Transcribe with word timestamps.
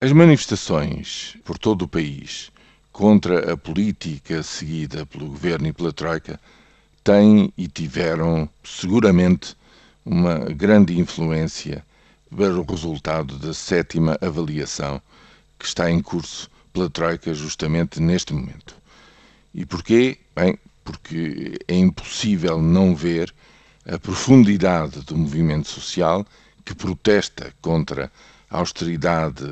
As 0.00 0.12
manifestações 0.12 1.36
por 1.44 1.58
todo 1.58 1.82
o 1.82 1.88
país 1.88 2.52
contra 2.92 3.52
a 3.52 3.56
política 3.56 4.44
seguida 4.44 5.04
pelo 5.04 5.26
governo 5.26 5.66
e 5.66 5.72
pela 5.72 5.92
Troika 5.92 6.38
têm 7.02 7.52
e 7.58 7.66
tiveram 7.66 8.48
seguramente 8.62 9.56
uma 10.06 10.38
grande 10.38 10.96
influência 10.96 11.84
para 12.30 12.54
o 12.54 12.62
resultado 12.62 13.38
da 13.38 13.52
sétima 13.52 14.16
avaliação 14.20 15.02
que 15.58 15.66
está 15.66 15.90
em 15.90 16.00
curso 16.00 16.48
pela 16.72 16.88
Troika 16.88 17.34
justamente 17.34 18.00
neste 18.00 18.32
momento. 18.32 18.76
E 19.52 19.66
porquê? 19.66 20.16
Bem, 20.32 20.56
porque 20.84 21.58
é 21.66 21.74
impossível 21.74 22.62
não 22.62 22.94
ver 22.94 23.34
a 23.84 23.98
profundidade 23.98 25.00
do 25.00 25.18
movimento 25.18 25.66
social 25.66 26.24
que 26.64 26.72
protesta 26.72 27.52
contra 27.60 28.04
a 28.04 28.37
austeridade 28.50 29.44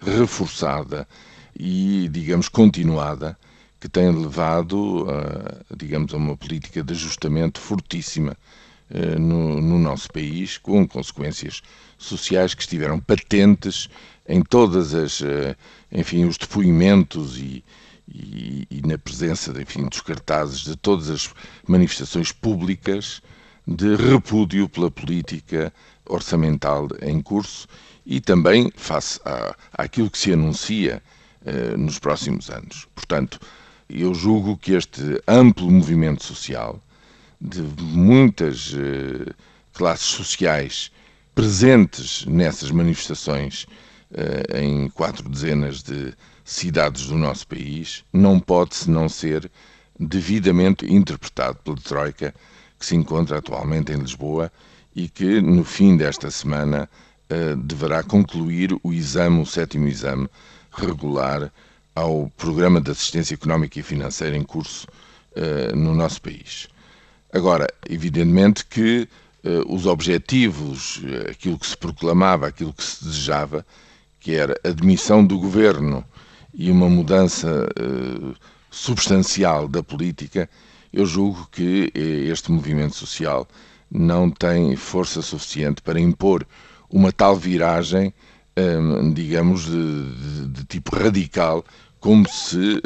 reforçada 0.00 1.06
e, 1.58 2.08
digamos, 2.10 2.48
continuada, 2.48 3.38
que 3.80 3.88
tem 3.88 4.10
levado, 4.10 5.06
a, 5.10 5.74
digamos, 5.76 6.14
a 6.14 6.16
uma 6.16 6.36
política 6.36 6.82
de 6.82 6.92
ajustamento 6.92 7.60
fortíssima 7.60 8.36
eh, 8.90 9.18
no, 9.18 9.60
no, 9.60 9.78
nosso 9.78 10.10
país, 10.12 10.56
com 10.56 10.86
consequências 10.86 11.62
sociais 11.98 12.54
que 12.54 12.62
estiveram 12.62 13.00
patentes 13.00 13.88
em 14.28 14.42
todas 14.42 14.94
as, 14.94 15.20
eh, 15.22 15.56
enfim, 15.90 16.24
os 16.24 16.38
depoimentos 16.38 17.38
e, 17.38 17.64
e, 18.08 18.66
e 18.70 18.86
na 18.86 18.96
presença, 18.96 19.52
enfim, 19.60 19.88
dos 19.88 20.00
cartazes 20.00 20.60
de 20.60 20.76
todas 20.76 21.10
as 21.10 21.30
manifestações 21.66 22.32
públicas 22.32 23.20
de 23.66 23.94
repúdio 23.96 24.68
pela 24.68 24.90
política 24.90 25.72
orçamental 26.06 26.88
em 27.00 27.20
curso 27.20 27.68
e 28.04 28.20
também 28.20 28.70
face 28.74 29.20
à, 29.24 29.54
àquilo 29.72 30.10
que 30.10 30.18
se 30.18 30.32
anuncia 30.32 31.02
eh, 31.44 31.76
nos 31.76 31.98
próximos 31.98 32.50
anos. 32.50 32.86
Portanto, 32.94 33.40
eu 33.88 34.14
julgo 34.14 34.56
que 34.56 34.72
este 34.72 35.20
amplo 35.26 35.70
movimento 35.70 36.24
social 36.24 36.80
de 37.40 37.60
muitas 37.60 38.74
eh, 38.74 39.32
classes 39.72 40.06
sociais 40.06 40.90
presentes 41.34 42.24
nessas 42.26 42.70
manifestações 42.70 43.66
eh, 44.14 44.60
em 44.62 44.88
quatro 44.90 45.28
dezenas 45.28 45.82
de 45.82 46.14
cidades 46.44 47.06
do 47.06 47.16
nosso 47.16 47.46
país 47.46 48.04
não 48.12 48.38
pode 48.38 48.74
senão 48.74 49.08
ser 49.08 49.50
devidamente 49.98 50.84
interpretado 50.92 51.58
pela 51.64 51.76
Troika 51.76 52.34
que 52.82 52.86
se 52.86 52.96
encontra 52.96 53.38
atualmente 53.38 53.92
em 53.92 53.96
Lisboa 53.96 54.50
e 54.94 55.08
que 55.08 55.40
no 55.40 55.62
fim 55.62 55.96
desta 55.96 56.32
semana 56.32 56.90
uh, 57.30 57.56
deverá 57.56 58.02
concluir 58.02 58.76
o 58.82 58.92
exame, 58.92 59.40
o 59.40 59.46
sétimo 59.46 59.86
exame 59.86 60.28
regular 60.72 61.52
ao 61.94 62.28
Programa 62.36 62.80
de 62.80 62.90
Assistência 62.90 63.34
Económica 63.34 63.78
e 63.78 63.84
Financeira 63.84 64.36
em 64.36 64.42
curso 64.42 64.88
uh, 65.36 65.76
no 65.76 65.94
nosso 65.94 66.20
país. 66.20 66.66
Agora, 67.32 67.68
evidentemente 67.88 68.66
que 68.66 69.08
uh, 69.44 69.72
os 69.72 69.86
objetivos, 69.86 71.00
aquilo 71.30 71.60
que 71.60 71.68
se 71.68 71.76
proclamava, 71.76 72.48
aquilo 72.48 72.72
que 72.72 72.82
se 72.82 73.04
desejava, 73.04 73.64
que 74.18 74.34
era 74.34 74.58
a 74.64 74.70
demissão 74.70 75.24
do 75.24 75.38
governo 75.38 76.04
e 76.52 76.68
uma 76.68 76.88
mudança 76.88 77.68
substancial 78.70 79.66
da 79.66 79.82
política, 79.82 80.48
eu 80.92 81.06
julgo 81.06 81.48
que 81.50 81.90
este 81.94 82.52
movimento 82.52 82.94
social 82.94 83.48
não 83.90 84.30
tem 84.30 84.76
força 84.76 85.22
suficiente 85.22 85.82
para 85.82 86.00
impor 86.00 86.46
uma 86.90 87.10
tal 87.10 87.36
viragem, 87.36 88.12
hum, 88.56 89.12
digamos, 89.12 89.64
de, 89.64 90.14
de, 90.14 90.48
de, 90.48 90.64
tipo 90.64 90.94
radical, 90.94 91.64
como 91.98 92.28
se 92.28 92.76
uh, 92.76 92.82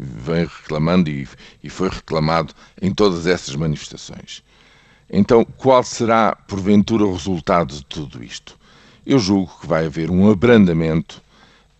vem 0.00 0.44
reclamando 0.44 1.10
e, 1.10 1.28
e 1.62 1.68
foi 1.68 1.88
reclamado 1.88 2.54
em 2.80 2.94
todas 2.94 3.26
essas 3.26 3.56
manifestações. 3.56 4.42
Então, 5.10 5.44
qual 5.44 5.82
será, 5.82 6.34
porventura, 6.34 7.04
o 7.04 7.12
resultado 7.12 7.74
de 7.74 7.84
tudo 7.84 8.22
isto? 8.22 8.56
Eu 9.04 9.18
julgo 9.18 9.52
que 9.60 9.66
vai 9.66 9.86
haver 9.86 10.10
um 10.10 10.30
abrandamento 10.30 11.20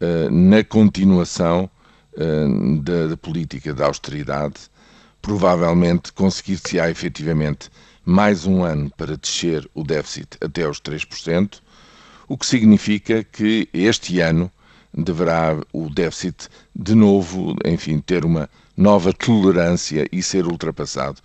uh, 0.01 0.31
na 0.31 0.63
continuação 0.63 1.71
da, 2.83 3.07
da, 3.07 3.17
política 3.17 3.73
da 3.73 3.87
austeridade 3.87 4.71
provavelmente 5.23 6.13
conseguir-se-á 6.13 6.91
efetivamente 6.91 7.71
mais 8.05 8.45
um 8.45 8.65
ano 8.65 8.91
para 8.97 9.17
descer 9.17 9.69
o 9.73 9.85
déficit 9.85 10.37
até 10.41 10.65
aos 10.65 10.81
3%, 10.81 11.61
o 12.29 12.37
que 12.37 12.45
significa 12.45 13.23
que 13.23 13.69
este 13.73 14.19
ano 14.21 14.51
deverá 14.93 15.57
o 15.73 15.89
déficit 15.89 16.49
de 16.75 16.95
novo, 16.95 17.55
enfim, 17.65 18.01
ter 18.01 18.25
uma 18.25 18.51
nova 18.77 19.13
tolerância 19.13 20.07
e 20.11 20.23
ser 20.23 20.47
ultrapassado 20.47 21.21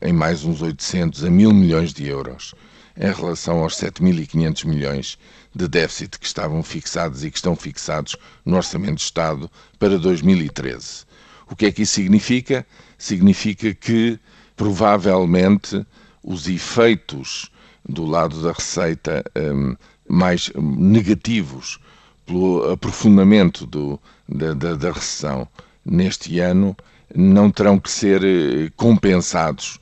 em 0.00 0.12
mais 0.12 0.44
uns 0.44 0.62
800 0.62 1.24
a 1.24 1.30
1000 1.30 1.52
milhões 1.52 1.92
de 1.92 2.06
euros 2.06 2.54
em 2.96 3.12
relação 3.12 3.62
aos 3.62 3.74
7.500 3.74 4.66
milhões 4.66 5.18
de 5.54 5.66
déficit 5.66 6.18
que 6.18 6.26
estavam 6.26 6.62
fixados 6.62 7.24
e 7.24 7.30
que 7.30 7.38
estão 7.38 7.56
fixados 7.56 8.16
no 8.44 8.56
Orçamento 8.56 8.96
de 8.96 9.02
Estado 9.02 9.50
para 9.78 9.98
2013. 9.98 11.04
O 11.50 11.56
que 11.56 11.66
é 11.66 11.72
que 11.72 11.82
isso 11.82 11.94
significa? 11.94 12.66
Significa 13.02 13.74
que 13.74 14.16
provavelmente 14.54 15.84
os 16.22 16.46
efeitos 16.46 17.50
do 17.84 18.04
lado 18.04 18.40
da 18.40 18.52
receita 18.52 19.24
um, 19.34 19.74
mais 20.08 20.52
negativos 20.54 21.80
pelo 22.24 22.70
aprofundamento 22.70 23.66
do, 23.66 23.98
da, 24.28 24.54
da, 24.54 24.74
da 24.76 24.92
recessão 24.92 25.48
neste 25.84 26.38
ano 26.38 26.76
não 27.12 27.50
terão 27.50 27.76
que 27.76 27.90
ser 27.90 28.22
eh, 28.22 28.70
compensados, 28.76 29.80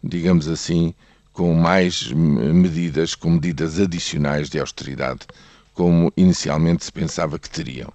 digamos 0.00 0.46
assim, 0.46 0.94
com 1.32 1.52
mais 1.54 2.12
medidas, 2.12 3.16
com 3.16 3.30
medidas 3.30 3.80
adicionais 3.80 4.48
de 4.48 4.60
austeridade, 4.60 5.26
como 5.74 6.12
inicialmente 6.16 6.84
se 6.84 6.92
pensava 6.92 7.36
que 7.36 7.50
teriam. 7.50 7.92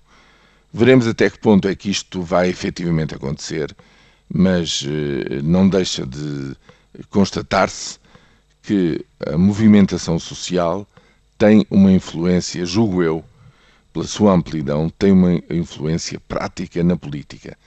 Veremos 0.73 1.07
até 1.07 1.29
que 1.29 1.39
ponto 1.39 1.65
é 1.65 1.73
que 1.75 1.89
isto 1.89 2.21
vai 2.21 2.49
efetivamente 2.49 3.15
acontecer, 3.15 3.73
mas 4.33 4.83
eh, 4.85 5.41
não 5.41 5.67
deixa 5.67 6.05
de 6.05 6.55
constatar-se 7.09 7.99
que 8.61 9.05
a 9.25 9.37
movimentação 9.37 10.17
social 10.17 10.87
tem 11.37 11.65
uma 11.69 11.91
influência, 11.91 12.65
julgo 12.65 13.03
eu, 13.03 13.23
pela 13.93 14.05
sua 14.05 14.33
amplidão, 14.33 14.89
tem 14.89 15.11
uma 15.11 15.33
influência 15.49 16.19
prática 16.27 16.83
na 16.83 16.97
política. 16.97 17.57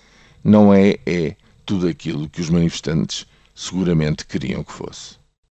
Não 0.42 0.72
é, 0.72 0.96
é 1.06 1.36
tudo 1.64 1.86
aquilo 1.86 2.28
que 2.28 2.40
os 2.40 2.50
manifestantes 2.50 3.26
seguramente 3.54 4.26
queriam 4.26 4.64
que 4.64 4.72
fosse. 4.72 5.16